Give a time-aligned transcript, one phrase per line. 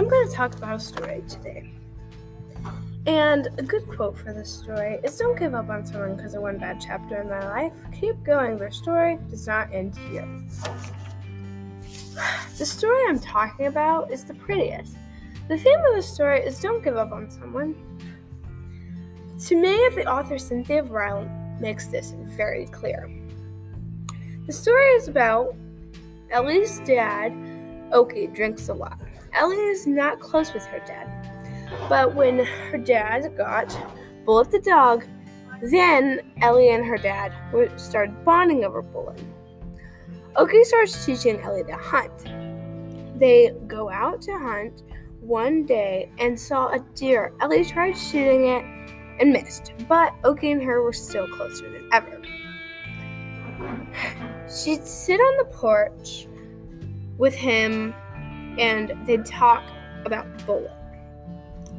[0.00, 1.70] I'm going to talk about a story today.
[3.06, 6.40] And a good quote for this story is Don't give up on someone because of
[6.40, 7.74] one bad chapter in their life.
[8.00, 8.56] Keep going.
[8.56, 10.26] Their story does not end here.
[12.56, 14.96] The story I'm talking about is the prettiest.
[15.48, 17.74] The theme of the story is Don't give up on someone.
[19.48, 23.10] To me, the author Cynthia Brown makes this very clear.
[24.46, 25.54] The story is about
[26.30, 27.34] Ellie's dad,
[27.92, 28.98] Oki, drinks a lot.
[29.32, 31.08] Ellie is not close with her dad.
[31.88, 33.76] But when her dad got
[34.24, 35.04] Bullet the dog,
[35.62, 37.32] then Ellie and her dad
[37.76, 39.22] started bonding over Bullet.
[40.36, 42.26] Oki starts teaching Ellie to hunt.
[43.18, 44.82] They go out to hunt
[45.20, 47.32] one day and saw a deer.
[47.40, 48.64] Ellie tried shooting it
[49.20, 52.22] and missed, but Oki and her were still closer than ever.
[54.48, 56.26] She'd sit on the porch
[57.18, 57.94] with him
[58.58, 59.64] and they'd talk
[60.04, 60.72] about Bullet.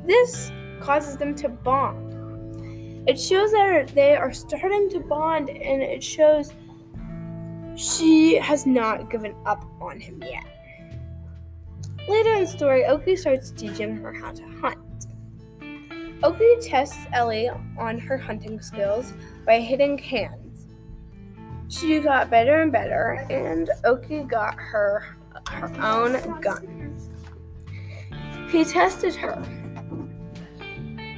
[0.05, 3.07] This causes them to bond.
[3.07, 6.53] It shows that they are starting to bond, and it shows
[7.75, 10.45] she has not given up on him yet.
[12.07, 15.07] Later in the story, Oki starts teaching her how to hunt.
[16.23, 19.13] Oki tests Ellie on her hunting skills
[19.45, 20.67] by hitting cans.
[21.67, 25.17] She got better and better, and Oki got her
[25.51, 26.81] her own gun.
[28.51, 29.41] He tested her.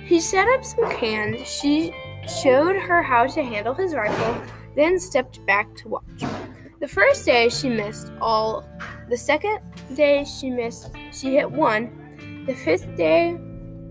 [0.05, 1.47] He set up some cans.
[1.47, 1.91] She
[2.41, 4.39] showed her how to handle his rifle,
[4.75, 6.23] then stepped back to watch.
[6.79, 8.69] The first day she missed all.
[9.09, 9.59] The second
[9.95, 12.43] day she missed, she hit one.
[12.45, 13.39] The fifth day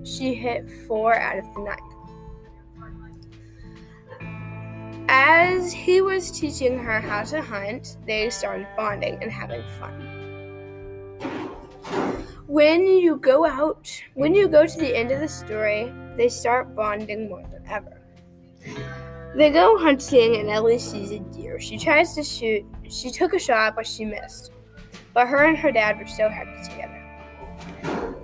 [0.05, 1.79] she hit four out of the nine.
[5.09, 10.22] As he was teaching her how to hunt, they started bonding and having fun
[12.53, 16.75] when you go out, when you go to the end of the story, they start
[16.75, 17.99] bonding more than ever.
[19.34, 21.59] They go hunting and Ellie sees a deer.
[21.59, 22.62] She tries to shoot.
[22.91, 24.53] She took a shot, but she missed.
[25.15, 28.15] But her and her dad were so happy together.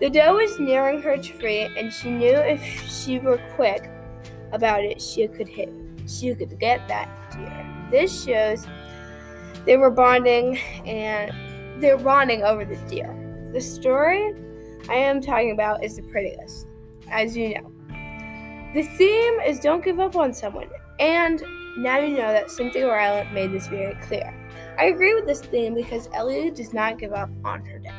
[0.00, 3.88] The doe was nearing her tree, and she knew if she were quick
[4.50, 5.72] about it, she could hit.
[6.08, 7.88] She could get that deer.
[7.92, 8.66] This shows
[9.64, 11.30] they were bonding, and
[11.80, 13.22] they're bonding over the deer.
[13.56, 14.34] The story
[14.86, 16.66] I am talking about is the prettiest,
[17.10, 17.72] as you know.
[18.74, 20.68] The theme is don't give up on someone,
[21.00, 21.42] and
[21.78, 24.30] now you know that Cynthia Rylant made this very clear.
[24.78, 27.94] I agree with this theme because Ellie does not give up on her dad.